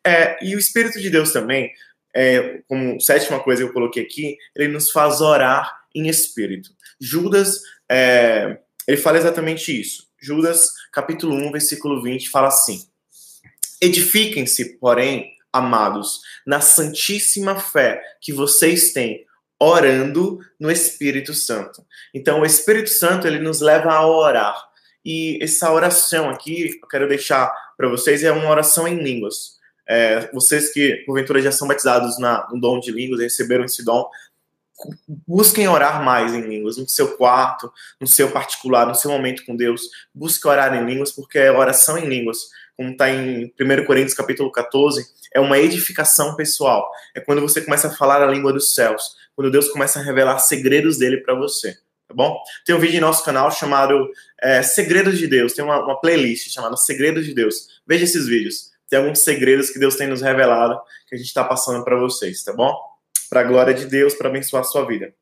É, 0.04 0.44
e 0.44 0.56
o 0.56 0.58
Espírito 0.58 1.00
de 1.00 1.08
Deus 1.08 1.32
também, 1.32 1.70
é, 2.14 2.60
como 2.66 3.00
sétima 3.00 3.38
coisa 3.38 3.62
que 3.62 3.68
eu 3.68 3.72
coloquei 3.72 4.02
aqui, 4.02 4.36
ele 4.56 4.72
nos 4.72 4.90
faz 4.90 5.20
orar 5.20 5.80
em 5.94 6.08
espírito. 6.08 6.70
Judas, 7.00 7.60
é, 7.90 8.58
ele 8.86 8.96
fala 8.96 9.18
exatamente 9.18 9.78
isso. 9.78 10.04
Judas, 10.22 10.70
capítulo 10.92 11.34
1, 11.34 11.50
versículo 11.50 12.00
20, 12.00 12.30
fala 12.30 12.48
assim: 12.48 12.84
Edifiquem-se, 13.80 14.78
porém, 14.78 15.32
amados, 15.52 16.20
na 16.46 16.60
santíssima 16.60 17.58
fé 17.58 18.00
que 18.20 18.32
vocês 18.32 18.92
têm, 18.92 19.26
orando 19.58 20.38
no 20.58 20.70
Espírito 20.70 21.34
Santo. 21.34 21.84
Então, 22.14 22.40
o 22.40 22.46
Espírito 22.46 22.90
Santo 22.90 23.26
ele 23.26 23.40
nos 23.40 23.60
leva 23.60 23.92
a 23.92 24.06
orar. 24.06 24.56
E 25.04 25.38
essa 25.42 25.72
oração 25.72 26.30
aqui, 26.30 26.78
eu 26.80 26.88
quero 26.88 27.08
deixar 27.08 27.52
para 27.76 27.88
vocês, 27.88 28.22
é 28.22 28.30
uma 28.30 28.50
oração 28.50 28.86
em 28.86 29.02
línguas. 29.02 29.58
É, 29.88 30.30
vocês 30.32 30.72
que, 30.72 31.02
porventura, 31.06 31.42
já 31.42 31.50
são 31.50 31.66
batizados 31.66 32.18
na, 32.18 32.46
no 32.52 32.60
dom 32.60 32.78
de 32.78 32.92
línguas, 32.92 33.20
receberam 33.20 33.64
esse 33.64 33.84
dom, 33.84 34.08
busquem 35.26 35.68
orar 35.68 36.02
mais 36.04 36.34
em 36.34 36.40
línguas, 36.40 36.76
no 36.76 36.88
seu 36.88 37.16
quarto, 37.16 37.72
no 38.00 38.06
seu 38.06 38.30
particular, 38.30 38.86
no 38.86 38.94
seu 38.94 39.10
momento 39.10 39.44
com 39.44 39.56
Deus. 39.56 39.82
Busque 40.14 40.46
orar 40.46 40.74
em 40.74 40.84
línguas, 40.84 41.12
porque 41.12 41.38
a 41.38 41.56
oração 41.56 41.98
em 41.98 42.06
línguas, 42.06 42.38
como 42.76 42.90
está 42.90 43.10
em 43.10 43.52
1 43.60 43.84
Coríntios 43.86 44.14
capítulo 44.14 44.50
14, 44.50 45.06
é 45.34 45.40
uma 45.40 45.58
edificação 45.58 46.34
pessoal. 46.36 46.90
É 47.14 47.20
quando 47.20 47.40
você 47.40 47.60
começa 47.60 47.88
a 47.88 47.90
falar 47.90 48.22
a 48.22 48.26
língua 48.26 48.52
dos 48.52 48.74
céus, 48.74 49.16
quando 49.34 49.50
Deus 49.50 49.68
começa 49.68 49.98
a 49.98 50.02
revelar 50.02 50.38
segredos 50.38 50.98
dele 50.98 51.18
para 51.18 51.34
você. 51.34 51.76
Tá 52.08 52.14
bom? 52.14 52.42
Tem 52.66 52.74
um 52.74 52.80
vídeo 52.80 52.96
em 52.96 53.00
nosso 53.00 53.24
canal 53.24 53.52
chamado 53.52 54.10
é, 54.42 54.62
Segredos 54.62 55.16
de 55.16 55.28
Deus. 55.28 55.52
Tem 55.52 55.64
uma, 55.64 55.84
uma 55.84 56.00
playlist 56.00 56.52
chamada 56.52 56.76
Segredos 56.76 57.24
de 57.24 57.32
Deus. 57.32 57.80
Veja 57.86 58.04
esses 58.04 58.26
vídeos. 58.26 58.72
tem 58.88 58.98
alguns 58.98 59.20
segredos 59.20 59.70
que 59.70 59.78
Deus 59.78 59.94
tem 59.94 60.08
nos 60.08 60.20
revelado 60.20 60.80
que 61.06 61.14
a 61.14 61.18
gente 61.18 61.28
está 61.28 61.44
passando 61.44 61.84
para 61.84 61.96
vocês, 61.96 62.42
tá 62.42 62.52
bom? 62.52 62.89
Para 63.30 63.40
a 63.40 63.44
glória 63.44 63.72
de 63.72 63.86
Deus, 63.86 64.14
para 64.14 64.28
abençoar 64.28 64.62
a 64.62 64.66
sua 64.66 64.84
vida. 64.84 65.14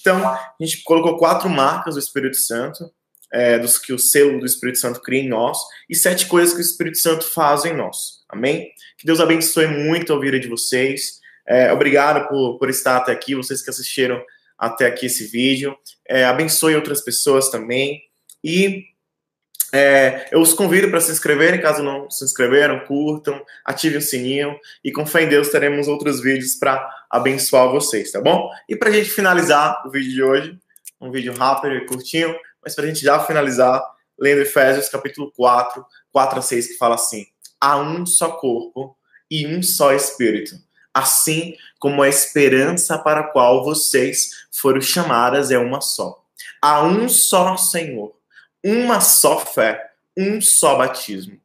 Então, 0.00 0.26
a 0.26 0.54
gente 0.60 0.82
colocou 0.84 1.18
quatro 1.18 1.50
marcas 1.50 1.94
do 1.94 2.00
Espírito 2.00 2.36
Santo, 2.36 2.90
é, 3.32 3.58
dos 3.58 3.76
que 3.76 3.92
o 3.92 3.98
selo 3.98 4.38
do 4.38 4.46
Espírito 4.46 4.78
Santo 4.78 5.02
cria 5.02 5.20
em 5.20 5.28
nós, 5.28 5.58
e 5.90 5.94
sete 5.94 6.26
coisas 6.26 6.54
que 6.54 6.60
o 6.60 6.62
Espírito 6.62 6.98
Santo 6.98 7.24
faz 7.24 7.64
em 7.64 7.74
nós. 7.74 8.24
Amém? 8.28 8.70
Que 8.96 9.06
Deus 9.06 9.20
abençoe 9.20 9.66
muito 9.66 10.12
a 10.12 10.20
vida 10.20 10.38
de 10.38 10.48
vocês. 10.48 11.20
É, 11.46 11.72
obrigado 11.72 12.28
por, 12.28 12.58
por 12.58 12.70
estar 12.70 12.96
até 12.96 13.12
aqui, 13.12 13.34
vocês 13.34 13.62
que 13.62 13.70
assistiram 13.70 14.22
até 14.58 14.86
aqui 14.86 15.06
esse 15.06 15.26
vídeo. 15.26 15.76
É, 16.08 16.24
abençoe 16.24 16.74
outras 16.74 17.00
pessoas 17.02 17.50
também. 17.50 18.00
E 18.42 18.84
é, 19.76 20.28
eu 20.32 20.40
os 20.40 20.54
convido 20.54 20.88
para 20.88 21.02
se 21.02 21.12
inscreverem, 21.12 21.60
caso 21.60 21.82
não 21.82 22.10
se 22.10 22.24
inscreveram, 22.24 22.80
curtam, 22.86 23.44
ativem 23.62 23.98
o 23.98 24.02
sininho 24.02 24.58
e 24.82 24.90
com 24.90 25.04
fé 25.04 25.24
em 25.24 25.28
Deus 25.28 25.50
teremos 25.50 25.86
outros 25.86 26.22
vídeos 26.22 26.54
para 26.54 26.88
abençoar 27.10 27.70
vocês, 27.70 28.10
tá 28.10 28.18
bom? 28.18 28.48
E 28.66 28.74
para 28.74 28.88
a 28.88 28.92
gente 28.92 29.10
finalizar 29.10 29.86
o 29.86 29.90
vídeo 29.90 30.10
de 30.10 30.22
hoje, 30.22 30.58
um 30.98 31.10
vídeo 31.10 31.34
rápido 31.36 31.74
e 31.74 31.84
curtinho, 31.84 32.34
mas 32.64 32.74
para 32.74 32.84
a 32.84 32.86
gente 32.86 33.00
já 33.00 33.20
finalizar, 33.20 33.82
lendo 34.18 34.40
Efésios 34.40 34.88
capítulo 34.88 35.30
4, 35.36 35.84
4 36.10 36.38
a 36.38 36.42
6, 36.42 36.68
que 36.68 36.78
fala 36.78 36.94
assim: 36.94 37.26
há 37.60 37.76
um 37.76 38.06
só 38.06 38.30
corpo 38.30 38.96
e 39.30 39.46
um 39.46 39.62
só 39.62 39.92
espírito, 39.92 40.54
assim 40.94 41.54
como 41.78 42.02
a 42.02 42.08
esperança 42.08 42.96
para 42.96 43.20
a 43.20 43.24
qual 43.24 43.62
vocês 43.62 44.30
foram 44.50 44.80
chamadas 44.80 45.50
é 45.50 45.58
uma 45.58 45.82
só. 45.82 46.24
Há 46.62 46.82
um 46.82 47.10
só 47.10 47.58
Senhor 47.58 48.15
uma 48.66 49.00
só 49.00 49.38
fé, 49.38 49.92
um 50.16 50.40
só 50.40 50.76
batismo, 50.76 51.40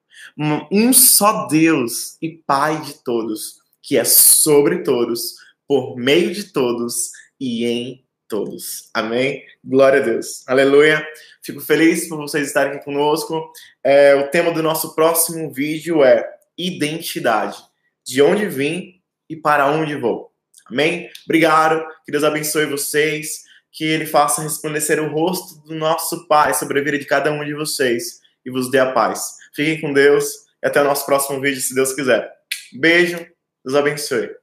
um 0.71 0.91
só 0.91 1.45
Deus 1.45 2.17
e 2.19 2.29
Pai 2.29 2.81
de 2.81 2.95
todos, 3.03 3.59
que 3.79 3.95
é 3.95 4.03
sobre 4.03 4.81
todos, 4.81 5.35
por 5.67 5.95
meio 5.95 6.33
de 6.33 6.45
todos 6.45 7.11
e 7.39 7.65
em 7.65 8.05
todos. 8.27 8.89
Amém? 8.91 9.43
Glória 9.63 10.01
a 10.01 10.03
Deus. 10.03 10.43
Aleluia. 10.47 11.07
Fico 11.43 11.61
feliz 11.61 12.09
por 12.09 12.17
vocês 12.17 12.47
estarem 12.47 12.73
aqui 12.73 12.83
conosco. 12.83 13.51
É, 13.83 14.15
o 14.15 14.29
tema 14.29 14.51
do 14.51 14.63
nosso 14.63 14.95
próximo 14.95 15.51
vídeo 15.53 16.03
é 16.03 16.27
identidade. 16.57 17.57
De 18.03 18.19
onde 18.21 18.47
vim 18.47 18.99
e 19.29 19.35
para 19.35 19.69
onde 19.69 19.95
vou. 19.95 20.31
Amém? 20.65 21.07
Obrigado. 21.25 21.85
Que 22.03 22.11
Deus 22.11 22.23
abençoe 22.23 22.65
vocês 22.65 23.43
que 23.71 23.85
ele 23.85 24.05
faça 24.05 24.41
resplandecer 24.41 25.01
o 25.01 25.09
rosto 25.09 25.61
do 25.65 25.73
nosso 25.75 26.27
Pai 26.27 26.53
sobre 26.53 26.79
a 26.79 26.83
vida 26.83 26.99
de 26.99 27.05
cada 27.05 27.31
um 27.31 27.43
de 27.43 27.53
vocês 27.53 28.19
e 28.45 28.51
vos 28.51 28.69
dê 28.69 28.79
a 28.79 28.91
paz. 28.91 29.37
Fiquem 29.55 29.79
com 29.79 29.93
Deus 29.93 30.25
e 30.61 30.67
até 30.67 30.81
o 30.81 30.85
nosso 30.85 31.05
próximo 31.05 31.39
vídeo, 31.39 31.61
se 31.61 31.73
Deus 31.73 31.93
quiser. 31.93 32.31
Beijo, 32.73 33.17
Deus 33.63 33.77
abençoe. 33.77 34.40